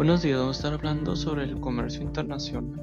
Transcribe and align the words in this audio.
Buenos 0.00 0.22
días, 0.22 0.38
vamos 0.38 0.56
a 0.56 0.60
estar 0.60 0.72
hablando 0.72 1.14
sobre 1.14 1.44
el 1.44 1.60
comercio 1.60 2.00
internacional. 2.00 2.82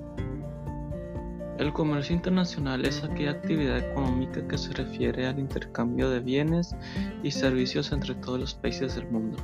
El 1.57 1.73
comercio 1.73 2.15
internacional 2.15 2.85
es 2.85 3.03
aquella 3.03 3.31
actividad 3.31 3.79
económica 3.79 4.47
que 4.47 4.55
se 4.55 4.71
refiere 4.74 5.25
al 5.25 5.39
intercambio 5.39 6.11
de 6.11 6.19
bienes 6.19 6.75
y 7.24 7.31
servicios 7.31 7.92
entre 7.92 8.13
todos 8.13 8.39
los 8.39 8.53
países 8.53 8.93
del 8.93 9.10
mundo. 9.10 9.35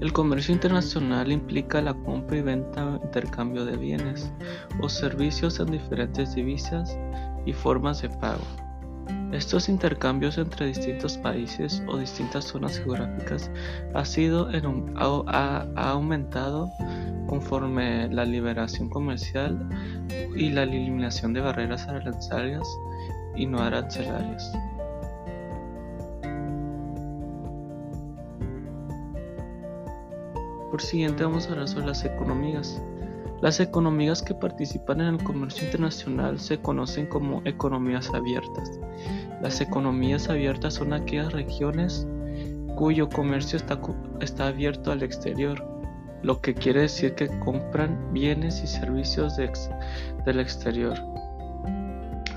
El 0.00 0.12
comercio 0.12 0.52
internacional 0.52 1.30
implica 1.30 1.80
la 1.80 1.94
compra 1.94 2.36
y 2.36 2.42
venta 2.42 2.84
o 2.84 3.04
intercambio 3.04 3.64
de 3.64 3.76
bienes 3.76 4.32
o 4.80 4.88
servicios 4.88 5.60
en 5.60 5.70
diferentes 5.70 6.34
divisas 6.34 6.98
y 7.46 7.52
formas 7.52 8.02
de 8.02 8.08
pago. 8.08 8.71
Estos 9.32 9.70
intercambios 9.70 10.36
entre 10.36 10.66
distintos 10.66 11.16
países 11.16 11.82
o 11.86 11.96
distintas 11.96 12.44
zonas 12.44 12.78
geográficas 12.78 13.50
ha, 13.94 14.04
sido 14.04 14.48
ha, 14.96 15.66
aumentado 15.74 16.70
conforme 17.26 18.08
la 18.08 18.26
liberación 18.26 18.90
comercial 18.90 19.58
y 20.36 20.50
la 20.50 20.64
eliminación 20.64 21.32
de 21.32 21.40
barreras 21.40 21.88
arancelarias 21.88 22.68
y 23.34 23.46
no 23.46 23.58
arancelarias. 23.58 24.52
Por 30.70 30.82
siguiente 30.82 31.24
vamos 31.24 31.46
a 31.46 31.52
hablar 31.52 31.68
sobre 31.68 31.86
las 31.86 32.04
economías. 32.04 32.82
Las 33.42 33.58
economías 33.58 34.22
que 34.22 34.34
participan 34.34 35.00
en 35.00 35.14
el 35.14 35.24
comercio 35.24 35.66
internacional 35.66 36.38
se 36.38 36.60
conocen 36.60 37.06
como 37.06 37.42
economías 37.44 38.08
abiertas. 38.14 38.78
Las 39.42 39.60
economías 39.60 40.28
abiertas 40.28 40.74
son 40.74 40.92
aquellas 40.92 41.32
regiones 41.32 42.06
cuyo 42.76 43.08
comercio 43.08 43.56
está, 43.56 43.80
está 44.20 44.46
abierto 44.46 44.92
al 44.92 45.02
exterior, 45.02 45.62
lo 46.22 46.40
que 46.40 46.54
quiere 46.54 46.82
decir 46.82 47.16
que 47.16 47.26
compran 47.40 48.12
bienes 48.12 48.62
y 48.62 48.68
servicios 48.68 49.36
del 49.36 50.40
exterior, 50.40 50.96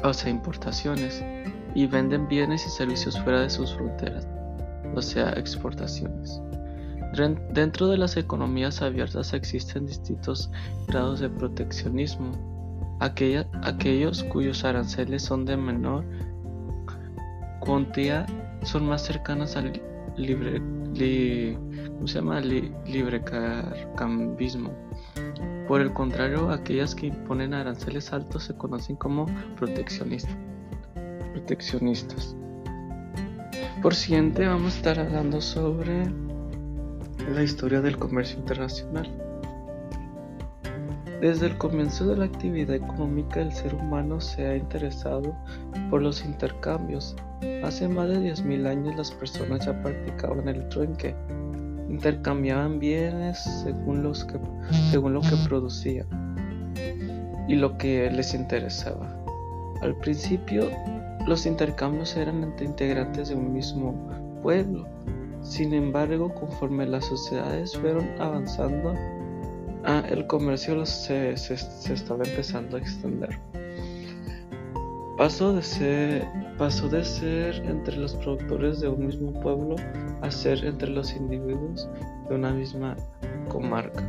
o 0.03 0.13
sea, 0.13 0.31
importaciones, 0.31 1.23
y 1.75 1.85
venden 1.85 2.27
bienes 2.27 2.65
y 2.65 2.69
servicios 2.69 3.19
fuera 3.21 3.41
de 3.41 3.51
sus 3.51 3.75
fronteras, 3.75 4.27
o 4.95 5.01
sea, 5.01 5.29
exportaciones. 5.33 6.41
Dentro 7.53 7.87
de 7.87 7.97
las 7.97 8.17
economías 8.17 8.81
abiertas 8.81 9.33
existen 9.33 9.85
distintos 9.85 10.49
grados 10.87 11.19
de 11.19 11.29
proteccionismo. 11.29 12.31
aquellos 12.99 14.23
cuyos 14.23 14.65
aranceles 14.65 15.21
son 15.21 15.45
de 15.45 15.55
menor 15.55 16.03
cuantía 17.65 18.25
son 18.63 18.87
más 18.87 19.03
cercanas 19.03 19.55
al 19.55 19.81
libre, 20.17 20.61
¿cómo 21.95 22.07
se 22.07 22.15
llama? 22.15 22.39
librecambismo. 22.39 24.71
Por 25.67 25.81
el 25.81 25.91
contrario, 25.93 26.51
aquellas 26.51 26.95
que 26.95 27.07
imponen 27.07 27.53
aranceles 27.53 28.13
altos 28.13 28.43
se 28.43 28.55
conocen 28.55 28.95
como 28.95 29.25
proteccionistas. 29.57 30.37
proteccionistas. 31.33 32.35
Por 33.81 33.93
siguiente 33.93 34.47
vamos 34.47 34.73
a 34.73 34.77
estar 34.77 34.99
hablando 34.99 35.41
sobre 35.41 36.03
la 37.33 37.43
historia 37.43 37.81
del 37.81 37.97
comercio 37.97 38.39
internacional. 38.39 39.24
Desde 41.25 41.47
el 41.47 41.57
comienzo 41.57 42.05
de 42.05 42.17
la 42.17 42.25
actividad 42.25 42.75
económica 42.75 43.41
el 43.41 43.51
ser 43.51 43.73
humano 43.73 44.21
se 44.21 44.45
ha 44.45 44.55
interesado 44.55 45.35
por 45.89 46.03
los 46.03 46.23
intercambios. 46.23 47.15
Hace 47.63 47.87
más 47.87 48.09
de 48.09 48.19
10.000 48.19 48.67
años 48.67 48.95
las 48.95 49.09
personas 49.09 49.65
ya 49.65 49.81
practicaban 49.81 50.47
el 50.47 50.69
truenque. 50.69 51.15
Intercambiaban 51.89 52.77
bienes 52.77 53.39
según, 53.63 54.03
los 54.03 54.23
que, 54.23 54.37
según 54.91 55.15
lo 55.15 55.21
que 55.21 55.35
producían 55.47 56.05
y 57.47 57.55
lo 57.55 57.75
que 57.79 58.11
les 58.11 58.35
interesaba. 58.35 59.11
Al 59.81 59.95
principio 59.95 60.69
los 61.25 61.47
intercambios 61.47 62.15
eran 62.15 62.43
entre 62.43 62.67
integrantes 62.67 63.29
de 63.29 63.35
un 63.35 63.51
mismo 63.51 63.95
pueblo 64.43 64.87
sin 65.45 65.75
embargo, 65.75 66.33
conforme 66.33 66.87
las 66.87 67.05
sociedades 67.05 67.77
fueron 67.77 68.09
avanzando, 68.19 68.95
ah, 69.85 70.03
el 70.09 70.27
comercio 70.27 70.85
se, 70.85 71.31
estaba 71.33 72.23
empezando 72.23 72.77
a 72.77 72.79
extender. 72.79 73.29
Pasó 75.17 75.53
de, 75.53 75.61
ser, 75.63 76.27
pasó 76.57 76.89
de 76.89 77.03
ser 77.05 77.55
entre 77.65 77.95
los 77.95 78.15
productores 78.15 78.81
de 78.81 78.89
un 78.89 79.05
mismo 79.05 79.31
pueblo 79.39 79.77
a 80.21 80.29
ser 80.29 80.65
entre 80.65 80.89
los 80.89 81.15
individuos 81.15 81.87
de 82.27 82.35
una 82.35 82.51
misma 82.51 82.97
comarca. 83.47 84.03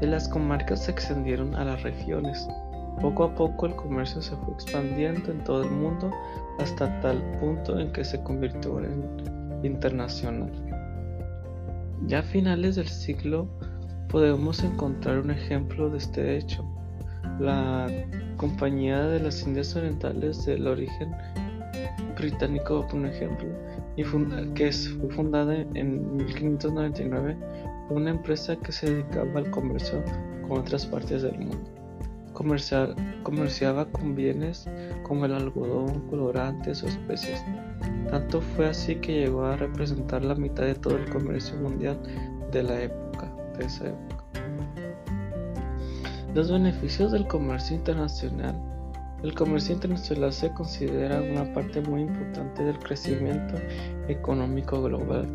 De 0.00 0.06
las 0.06 0.28
comarcas 0.28 0.84
se 0.84 0.92
extendieron 0.92 1.54
a 1.56 1.64
las 1.64 1.82
regiones. 1.82 2.46
Poco 3.00 3.24
a 3.24 3.34
poco 3.34 3.66
el 3.66 3.74
comercio 3.74 4.22
se 4.22 4.36
fue 4.36 4.54
expandiendo 4.54 5.32
en 5.32 5.42
todo 5.42 5.64
el 5.64 5.70
mundo 5.70 6.12
hasta 6.60 7.00
tal 7.00 7.20
punto 7.40 7.78
en 7.80 7.92
que 7.92 8.04
se 8.04 8.22
convirtió 8.22 8.78
en 8.78 9.04
internacional. 9.64 10.52
Ya 12.06 12.18
a 12.18 12.22
finales 12.22 12.76
del 12.76 12.88
siglo 12.88 13.48
podemos 14.12 14.62
encontrar 14.62 15.18
un 15.18 15.30
ejemplo 15.30 15.88
de 15.88 15.96
este 15.96 16.36
hecho. 16.36 16.62
La 17.40 17.88
Compañía 18.36 19.00
de 19.06 19.20
las 19.20 19.42
Indias 19.46 19.74
Orientales 19.74 20.44
del 20.44 20.66
origen 20.66 21.12
británico, 22.18 22.86
por 22.88 23.06
ejemplo, 23.06 23.48
y 23.96 24.04
que 24.54 24.70
fue 24.70 25.10
fundada 25.10 25.54
en 25.74 26.16
1599, 26.16 27.36
fue 27.88 27.96
una 27.96 28.10
empresa 28.10 28.54
que 28.56 28.70
se 28.70 28.90
dedicaba 28.90 29.40
al 29.40 29.50
comercio 29.50 30.04
con 30.46 30.58
otras 30.58 30.84
partes 30.84 31.22
del 31.22 31.38
mundo. 31.38 31.70
Comerciaba 32.34 33.86
con 33.92 34.14
bienes 34.14 34.68
como 35.04 35.24
el 35.24 35.32
algodón, 35.32 36.00
colorantes 36.10 36.82
o 36.82 36.88
especies. 36.88 37.42
Tanto 38.10 38.40
fue 38.40 38.66
así 38.66 38.96
que 38.96 39.20
llegó 39.20 39.44
a 39.44 39.56
representar 39.56 40.22
la 40.22 40.34
mitad 40.34 40.64
de 40.64 40.74
todo 40.74 40.98
el 40.98 41.08
comercio 41.08 41.56
mundial 41.56 41.98
de 42.50 42.62
la 42.62 42.82
época, 42.82 43.31
de 43.58 43.64
esa 43.64 43.88
época. 43.88 44.24
Los 46.34 46.50
beneficios 46.50 47.12
del 47.12 47.26
comercio 47.26 47.76
internacional. 47.76 48.54
El 49.22 49.34
comercio 49.34 49.74
internacional 49.74 50.32
se 50.32 50.52
considera 50.52 51.20
una 51.20 51.52
parte 51.52 51.80
muy 51.82 52.02
importante 52.02 52.64
del 52.64 52.78
crecimiento 52.78 53.54
económico 54.08 54.82
global. 54.82 55.26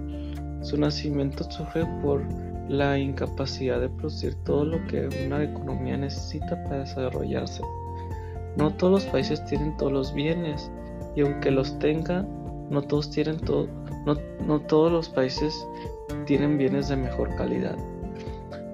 Su 0.62 0.78
nacimiento 0.78 1.50
surge 1.50 1.86
por 2.02 2.22
la 2.68 2.98
incapacidad 2.98 3.80
de 3.80 3.90
producir 3.90 4.36
todo 4.44 4.66
lo 4.66 4.86
que 4.88 5.08
una 5.26 5.44
economía 5.44 5.98
necesita 5.98 6.62
para 6.64 6.80
desarrollarse. 6.80 7.62
No 8.58 8.74
todos 8.74 8.92
los 8.92 9.06
países 9.06 9.44
tienen 9.46 9.78
todos 9.78 9.92
los 9.92 10.14
bienes 10.14 10.70
y 11.16 11.22
aunque 11.22 11.52
los 11.52 11.78
tengan, 11.80 12.28
no 12.70 12.82
todos 12.82 13.10
tienen 13.10 13.40
todo, 13.40 13.68
no, 14.46 14.60
todos 14.62 14.92
los 14.92 15.10
países 15.10 15.66
tienen 16.26 16.58
bienes 16.58 16.90
de 16.90 16.96
mejor 16.96 17.34
calidad. 17.36 17.78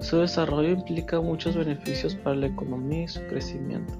Su 0.03 0.17
desarrollo 0.17 0.69
implica 0.69 1.19
muchos 1.21 1.55
beneficios 1.55 2.13
para 2.15 2.35
la 2.35 2.47
economía 2.47 3.03
y 3.03 3.07
su 3.07 3.21
crecimiento. 3.27 3.93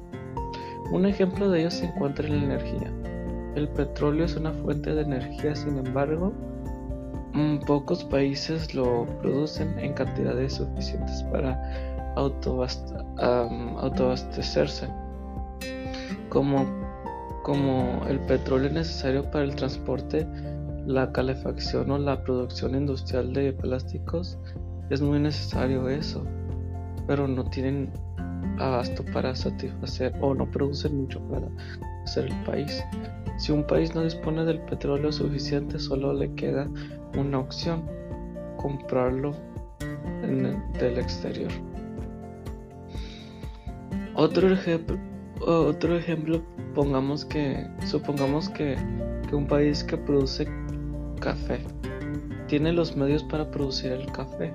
Un 0.91 1.05
ejemplo 1.05 1.49
de 1.49 1.61
ello 1.61 1.71
se 1.71 1.85
encuentra 1.85 2.27
en 2.27 2.39
la 2.39 2.43
energía. 2.43 2.91
El 3.55 3.69
petróleo 3.69 4.25
es 4.25 4.35
una 4.35 4.51
fuente 4.51 4.93
de 4.93 5.03
energía, 5.03 5.55
sin 5.55 5.77
embargo, 5.77 6.33
mm, 7.31 7.59
pocos 7.59 8.03
países 8.03 8.75
lo 8.75 9.07
producen 9.21 9.79
en 9.79 9.93
cantidades 9.93 10.55
suficientes 10.55 11.23
para 11.31 11.57
autoabastecerse. 12.17 14.89
Como 16.27 16.83
como 17.43 18.01
el 18.07 18.19
petróleo 18.21 18.71
necesario 18.71 19.29
para 19.29 19.43
el 19.43 19.55
transporte, 19.55 20.25
la 20.85 21.11
calefacción 21.11 21.91
o 21.91 21.97
la 21.97 22.23
producción 22.23 22.75
industrial 22.75 23.33
de 23.33 23.53
plásticos, 23.53 24.37
es 24.89 25.01
muy 25.01 25.19
necesario 25.19 25.89
eso, 25.89 26.25
pero 27.07 27.27
no 27.27 27.43
tienen 27.45 27.89
abasto 28.59 29.03
para 29.13 29.35
satisfacer 29.35 30.13
o 30.21 30.33
no 30.33 30.49
producen 30.49 30.97
mucho 31.01 31.19
para 31.29 31.47
hacer 32.03 32.25
el 32.25 32.43
país. 32.43 32.83
Si 33.37 33.51
un 33.51 33.65
país 33.65 33.95
no 33.95 34.03
dispone 34.03 34.45
del 34.45 34.59
petróleo 34.59 35.11
suficiente, 35.11 35.79
solo 35.79 36.13
le 36.13 36.33
queda 36.35 36.67
una 37.17 37.39
opción, 37.39 37.83
comprarlo 38.57 39.33
del 40.79 40.97
exterior. 40.97 41.51
Otro 44.15 44.51
ejemplo, 44.51 44.97
otro 45.41 45.97
ejemplo, 45.97 46.41
pongamos 46.75 47.25
que, 47.25 47.67
supongamos 47.85 48.49
que, 48.49 48.77
un 49.31 49.47
país 49.47 49.83
que 49.83 49.97
produce 49.97 50.47
café 51.19 51.59
tiene 52.47 52.71
los 52.71 52.95
medios 52.95 53.23
para 53.23 53.49
producir 53.49 53.91
el 53.93 54.05
café, 54.11 54.53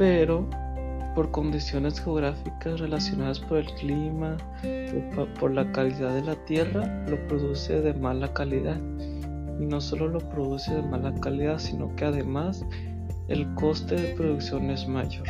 pero 0.00 0.48
por 1.14 1.30
condiciones 1.30 2.00
geográficas 2.00 2.80
relacionadas 2.80 3.38
por 3.38 3.58
el 3.58 3.66
clima 3.74 4.38
o 5.18 5.26
por 5.38 5.50
la 5.50 5.70
calidad 5.72 6.14
de 6.14 6.22
la 6.22 6.36
tierra, 6.46 7.04
lo 7.06 7.18
produce 7.26 7.82
de 7.82 7.92
mala 7.92 8.32
calidad 8.32 8.78
y 9.60 9.66
no 9.66 9.78
solo 9.78 10.08
lo 10.08 10.20
produce 10.30 10.74
de 10.74 10.80
mala 10.80 11.14
calidad, 11.16 11.58
sino 11.58 11.94
que 11.96 12.06
además 12.06 12.64
el 13.28 13.46
coste 13.56 13.94
de 13.94 14.14
producción 14.14 14.70
es 14.70 14.88
mayor. 14.88 15.26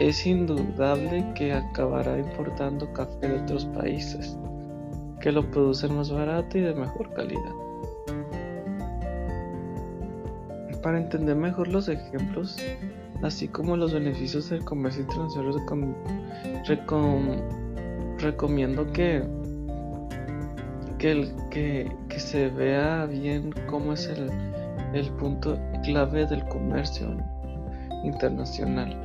Es 0.00 0.26
indudable 0.26 1.22
que 1.34 1.52
acabará 1.52 2.18
importando 2.18 2.90
café 2.94 3.28
de 3.28 3.40
otros 3.40 3.66
países, 3.66 4.38
que 5.20 5.32
lo 5.32 5.50
producen 5.50 5.96
más 5.96 6.10
barato 6.10 6.56
y 6.56 6.62
de 6.62 6.72
mejor 6.72 7.12
calidad. 7.12 7.52
Para 10.82 10.96
entender 10.98 11.36
mejor 11.36 11.68
los 11.68 11.88
ejemplos, 11.88 12.56
así 13.22 13.48
como 13.48 13.76
los 13.76 13.92
beneficios 13.92 14.50
del 14.50 14.64
comercio 14.64 15.02
internacional, 15.02 15.54
recomiendo 18.18 18.92
que, 18.92 19.22
que, 20.98 21.90
que, 22.08 22.20
se 22.20 22.48
vea 22.50 23.06
bien 23.06 23.52
cómo 23.68 23.92
es 23.92 24.06
el, 24.08 24.30
el 24.94 25.10
punto 25.12 25.58
clave 25.82 26.26
del 26.26 26.44
comercio 26.48 27.16
internacional, 28.04 28.96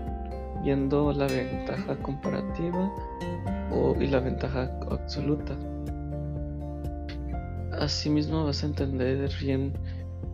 viendo 0.64 1.14
la 1.14 1.28
ventaja 1.28 1.96
comparativa 1.98 2.92
o, 3.72 3.96
y 4.00 4.08
la 4.08 4.20
ventaja 4.20 4.72
absoluta. 4.90 5.56
Asimismo 7.80 8.46
vas 8.46 8.64
a 8.64 8.68
entender 8.68 9.30
bien 9.40 9.74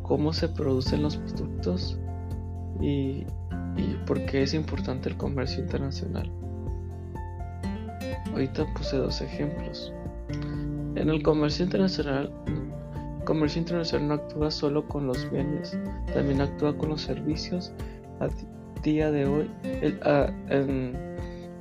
cómo 0.02 0.32
se 0.32 0.48
producen 0.48 1.04
los 1.04 1.18
productos 1.18 2.00
y, 2.82 3.26
y 3.78 3.96
por 4.06 4.24
qué 4.26 4.44
es 4.44 4.54
importante 4.54 5.10
el 5.10 5.18
comercio 5.18 5.64
internacional. 5.64 6.32
Ahorita 8.32 8.66
puse 8.74 8.98
dos 8.98 9.22
ejemplos. 9.22 9.94
En 10.96 11.10
el 11.10 11.22
comercio 11.24 11.66
internacional, 11.66 12.32
el 13.20 13.26
comercio 13.26 13.60
internacional 13.60 14.08
no 14.08 14.14
actúa 14.16 14.52
solo 14.52 14.88
con 14.88 15.08
los 15.08 15.30
bienes, 15.32 15.78
también 16.14 16.42
actúa 16.42 16.78
con 16.78 16.90
los 16.90 17.02
servicios. 17.02 17.72
A 18.20 18.28
día 18.82 19.12
de 19.12 19.26
hoy, 19.26 19.50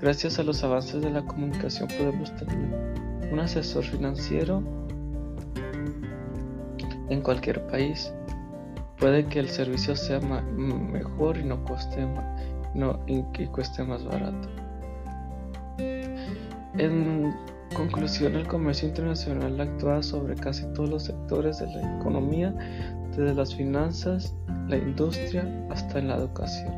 gracias 0.00 0.38
a 0.38 0.42
los 0.42 0.62
avances 0.64 1.02
de 1.02 1.10
la 1.10 1.24
comunicación, 1.24 1.88
podemos 1.88 2.34
tener 2.36 2.56
un 3.32 3.38
asesor 3.38 3.84
financiero 3.84 4.62
en 7.08 7.20
cualquier 7.20 7.66
país 7.66 8.12
puede 9.02 9.26
que 9.26 9.40
el 9.40 9.48
servicio 9.48 9.96
sea 9.96 10.20
mejor 10.20 11.36
y 11.36 11.42
no 11.42 11.64
cueste 11.64 12.06
no, 12.72 13.00
y, 13.08 13.22
cueste 13.46 13.82
más 13.82 14.04
barato. 14.04 14.48
En 16.78 17.34
conclusión, 17.74 18.36
el 18.36 18.46
comercio 18.46 18.88
internacional 18.88 19.60
actúa 19.60 20.04
sobre 20.04 20.36
casi 20.36 20.64
todos 20.74 20.88
los 20.88 21.02
sectores 21.02 21.58
de 21.58 21.66
la 21.66 21.98
economía, 21.98 22.54
desde 23.10 23.34
las 23.34 23.52
finanzas, 23.52 24.36
la 24.68 24.76
industria 24.76 25.52
hasta 25.70 25.98
en 25.98 26.06
la 26.06 26.18
educación. 26.18 26.72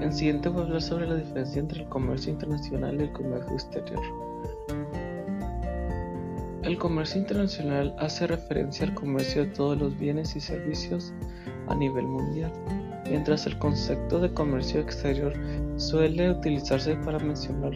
En 0.00 0.10
siguiente 0.14 0.48
voy 0.48 0.62
a 0.62 0.64
hablar 0.64 0.80
sobre 0.80 1.06
la 1.06 1.16
diferencia 1.16 1.60
entre 1.60 1.82
el 1.82 1.88
comercio 1.90 2.32
internacional 2.32 2.98
y 2.98 3.02
el 3.02 3.12
comercio 3.12 3.52
exterior. 3.52 4.29
El 6.70 6.78
comercio 6.78 7.20
internacional 7.20 7.92
hace 7.98 8.28
referencia 8.28 8.86
al 8.86 8.94
comercio 8.94 9.44
de 9.44 9.50
todos 9.50 9.76
los 9.76 9.98
bienes 9.98 10.36
y 10.36 10.40
servicios 10.40 11.12
a 11.66 11.74
nivel 11.74 12.06
mundial, 12.06 12.52
mientras 13.08 13.44
el 13.46 13.58
concepto 13.58 14.20
de 14.20 14.32
comercio 14.32 14.78
exterior 14.80 15.32
suele 15.74 16.30
utilizarse 16.30 16.94
para 16.94 17.18
mencionar 17.18 17.72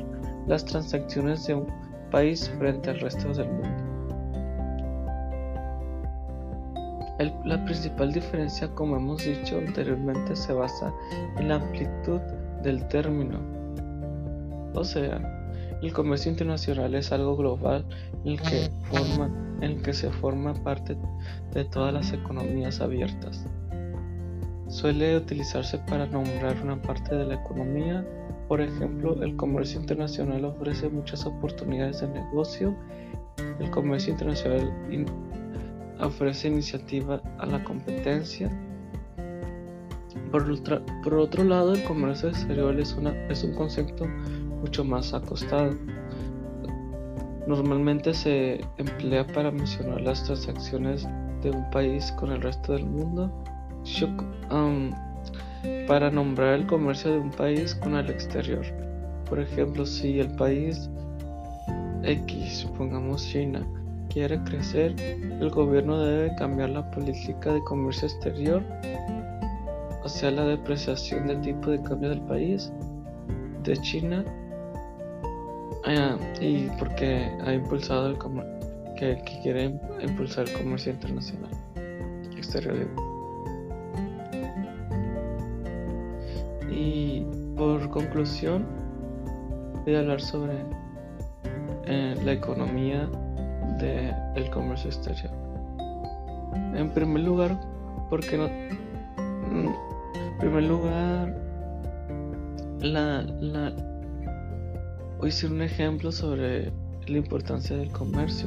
las 0.46 0.64
transacciones 0.64 1.44
de 1.44 1.56
un 1.56 1.66
país 2.12 2.48
frente 2.56 2.90
al 2.90 3.00
resto 3.00 3.34
del 3.34 3.48
mundo. 3.48 3.68
la 7.44 7.64
principal 7.64 8.12
diferencia, 8.12 8.68
como 8.76 8.96
hemos 8.96 9.24
dicho 9.24 9.58
anteriormente, 9.58 10.36
se 10.36 10.52
basa 10.52 10.94
en 11.36 11.48
la 11.48 11.56
amplitud 11.56 12.20
del 12.62 12.86
término. 12.86 13.40
O 14.72 14.84
sea, 14.84 15.43
el 15.84 15.92
comercio 15.92 16.30
internacional 16.30 16.94
es 16.94 17.12
algo 17.12 17.36
global 17.36 17.84
en 18.24 18.32
el 18.32 18.40
que, 18.40 18.70
forma, 18.84 19.30
en 19.60 19.82
que 19.82 19.92
se 19.92 20.10
forma 20.10 20.54
parte 20.54 20.96
de 21.52 21.64
todas 21.66 21.92
las 21.92 22.10
economías 22.12 22.80
abiertas. 22.80 23.46
Suele 24.68 25.18
utilizarse 25.18 25.78
para 25.78 26.06
nombrar 26.06 26.56
una 26.62 26.80
parte 26.80 27.14
de 27.14 27.26
la 27.26 27.34
economía. 27.34 28.02
Por 28.48 28.62
ejemplo, 28.62 29.22
el 29.22 29.36
comercio 29.36 29.78
internacional 29.78 30.46
ofrece 30.46 30.88
muchas 30.88 31.26
oportunidades 31.26 32.00
de 32.00 32.08
negocio. 32.08 32.74
El 33.60 33.70
comercio 33.70 34.12
internacional 34.12 34.72
ofrece 36.00 36.48
iniciativa 36.48 37.20
a 37.38 37.44
la 37.44 37.62
competencia. 37.62 38.50
Por, 40.30 40.44
por 41.02 41.14
otro 41.14 41.44
lado, 41.44 41.74
el 41.74 41.84
comercio 41.84 42.30
exterior 42.30 42.80
es, 42.80 42.94
una, 42.94 43.12
es 43.28 43.44
un 43.44 43.54
concepto 43.54 44.06
mucho 44.64 44.82
más 44.82 45.12
acostado. 45.12 45.72
Normalmente 47.46 48.14
se 48.14 48.62
emplea 48.78 49.26
para 49.26 49.50
mencionar 49.50 50.00
las 50.00 50.24
transacciones 50.24 51.06
de 51.42 51.50
un 51.50 51.68
país 51.70 52.10
con 52.12 52.32
el 52.32 52.40
resto 52.40 52.72
del 52.72 52.86
mundo, 52.86 53.30
para 55.86 56.10
nombrar 56.10 56.54
el 56.54 56.66
comercio 56.66 57.12
de 57.12 57.18
un 57.18 57.30
país 57.30 57.74
con 57.74 57.94
el 57.94 58.08
exterior. 58.08 58.64
Por 59.28 59.38
ejemplo, 59.38 59.84
si 59.84 60.18
el 60.18 60.34
país 60.36 60.88
X, 62.02 62.66
pongamos 62.78 63.28
China, 63.28 63.60
quiere 64.08 64.42
crecer, 64.44 64.94
el 64.98 65.50
gobierno 65.50 65.98
debe 65.98 66.34
cambiar 66.36 66.70
la 66.70 66.90
política 66.90 67.52
de 67.52 67.62
comercio 67.64 68.08
exterior, 68.08 68.62
o 70.02 70.08
sea, 70.08 70.30
la 70.30 70.46
depreciación 70.46 71.26
del 71.26 71.42
tipo 71.42 71.70
de 71.70 71.82
cambio 71.82 72.08
del 72.08 72.22
país 72.22 72.72
de 73.64 73.76
China 73.78 74.24
Ah, 75.86 76.16
y 76.40 76.68
porque 76.78 77.30
ha 77.44 77.52
impulsado 77.52 78.08
el 78.08 78.16
comercio, 78.16 78.52
que, 78.96 79.22
quiere 79.42 79.78
impulsar 80.00 80.48
el 80.48 80.56
comercio 80.56 80.92
internacional 80.92 81.50
exterior. 82.36 82.88
Y 86.70 87.26
por 87.54 87.90
conclusión, 87.90 88.64
voy 89.84 89.94
a 89.94 90.00
hablar 90.00 90.20
sobre 90.20 90.54
eh, 91.84 92.14
la 92.24 92.32
economía 92.32 93.08
del 93.78 94.50
comercio 94.50 94.90
exterior. 94.90 95.32
En 96.74 96.88
primer 96.90 97.22
lugar, 97.22 97.60
porque 98.08 98.38
no. 98.38 98.48
Mm, 99.50 99.68
en 100.14 100.38
primer 100.38 100.62
lugar, 100.64 101.34
la, 102.80 103.22
la, 103.22 103.72
Hoy 105.24 105.30
ser 105.30 105.52
un 105.52 105.62
ejemplo 105.62 106.12
sobre 106.12 106.70
la 107.06 107.16
importancia 107.16 107.74
del 107.74 107.90
comercio. 107.92 108.46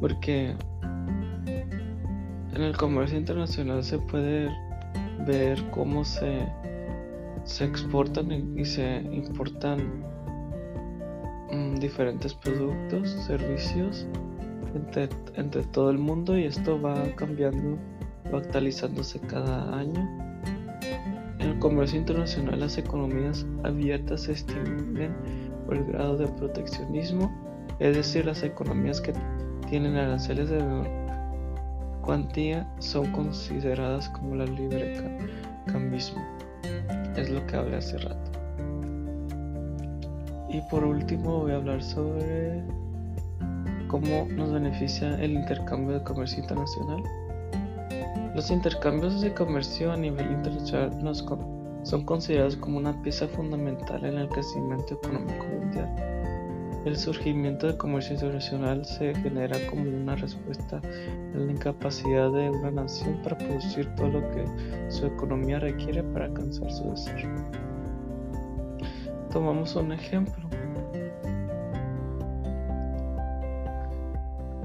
Porque 0.00 0.54
en 2.54 2.62
el 2.62 2.74
comercio 2.74 3.18
internacional 3.18 3.84
se 3.84 3.98
puede 3.98 4.48
ver 5.26 5.62
cómo 5.70 6.02
se, 6.02 6.48
se 7.44 7.66
exportan 7.66 8.58
y 8.58 8.64
se 8.64 9.02
importan 9.02 10.02
mm, 11.52 11.74
diferentes 11.74 12.32
productos, 12.32 13.10
servicios 13.26 14.06
entre, 14.74 15.10
entre 15.34 15.62
todo 15.64 15.90
el 15.90 15.98
mundo 15.98 16.38
y 16.38 16.44
esto 16.44 16.80
va 16.80 17.04
cambiando, 17.16 17.76
va 18.32 18.38
actualizándose 18.38 19.20
cada 19.20 19.76
año 19.78 20.27
el 21.38 21.58
comercio 21.58 21.98
internacional 21.98 22.60
las 22.60 22.78
economías 22.78 23.46
abiertas 23.64 24.22
se 24.22 24.32
distinguen 24.32 25.14
por 25.66 25.76
el 25.76 25.84
grado 25.84 26.16
de 26.16 26.26
proteccionismo, 26.26 27.32
es 27.78 27.96
decir, 27.96 28.24
las 28.24 28.42
economías 28.42 29.00
que 29.00 29.12
tienen 29.68 29.96
aranceles 29.96 30.50
de 30.50 30.62
menor 30.62 30.88
cuantía 32.08 32.66
son 32.78 33.12
consideradas 33.12 34.08
como 34.08 34.36
la 34.36 34.46
libre 34.46 34.94
cambismo. 35.66 36.24
Es 37.16 37.28
lo 37.28 37.46
que 37.46 37.56
hablé 37.56 37.76
hace 37.76 37.98
rato. 37.98 38.30
Y 40.48 40.62
por 40.70 40.84
último 40.84 41.40
voy 41.40 41.52
a 41.52 41.56
hablar 41.56 41.82
sobre 41.82 42.64
cómo 43.88 44.26
nos 44.34 44.50
beneficia 44.52 45.22
el 45.22 45.32
intercambio 45.32 45.98
de 45.98 46.04
comercio 46.04 46.40
internacional. 46.40 47.02
Los 48.38 48.52
intercambios 48.52 49.20
de 49.20 49.34
comercio 49.34 49.90
a 49.90 49.96
nivel 49.96 50.30
internacional 50.30 51.12
son 51.82 52.04
considerados 52.04 52.56
como 52.56 52.78
una 52.78 53.02
pieza 53.02 53.26
fundamental 53.26 54.04
en 54.04 54.16
el 54.16 54.28
crecimiento 54.28 54.94
económico 54.94 55.44
mundial. 55.44 55.92
El 56.84 56.96
surgimiento 56.96 57.66
del 57.66 57.76
comercio 57.76 58.14
internacional 58.14 58.84
se 58.86 59.12
genera 59.16 59.56
como 59.68 59.90
una 59.90 60.14
respuesta 60.14 60.76
a 60.76 61.36
la 61.36 61.50
incapacidad 61.50 62.30
de 62.30 62.48
una 62.50 62.70
nación 62.70 63.20
para 63.24 63.36
producir 63.36 63.92
todo 63.96 64.06
lo 64.06 64.30
que 64.30 64.44
su 64.88 65.06
economía 65.06 65.58
requiere 65.58 66.04
para 66.04 66.26
alcanzar 66.26 66.70
su 66.70 66.88
desarrollo. 66.92 67.44
Tomamos 69.32 69.74
un 69.74 69.90
ejemplo. 69.90 70.47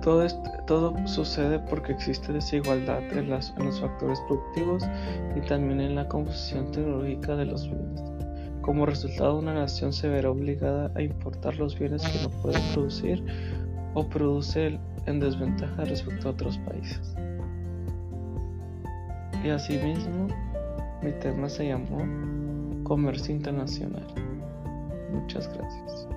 Todo, 0.04 1.08
sucede 1.08 1.60
porque 1.60 1.94
existe 1.94 2.34
desigualdad 2.34 3.02
en, 3.12 3.20
en 3.20 3.30
los 3.30 3.80
factores 3.80 4.20
productivos 4.28 4.84
y 5.36 5.42
también 5.48 5.80
en 5.80 5.96
la 5.96 6.08
composición 6.10 6.72
tecnológica 6.74 7.38
de 7.38 7.46
los 7.46 7.70
bienes. 7.70 8.04
Como 8.62 8.86
resultado, 8.86 9.40
una 9.40 9.54
nación 9.54 9.94
se 9.94 10.10
verá 10.10 10.30
obligada 10.30 10.92
a 10.96 11.02
importar 11.02 11.56
los 11.58 11.80
bienes 11.80 12.02
que 12.04 12.22
no 12.22 12.30
puede 12.42 12.60
producir 12.74 13.24
o 13.94 14.06
produce 14.08 14.78
en 15.06 15.20
desventaja 15.22 15.86
respecto 15.86 16.28
a 16.28 16.32
otros 16.32 16.58
países. 16.60 17.16
Y 19.44 19.50
asimismo, 19.50 20.28
mi 21.02 21.12
tema 21.14 21.48
se 21.48 21.68
llamó 21.68 22.06
Comercio 22.84 23.34
Internacional. 23.34 24.08
Muchas 25.14 25.50
gracias. 25.54 26.08